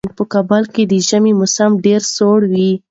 په 0.17 0.23
کابل 0.33 0.63
کې 0.73 0.83
د 0.91 0.93
ژمي 1.07 1.33
موسم 1.39 1.71
ډېر 1.85 2.01
سوړ 2.15 2.39
وي. 2.53 2.71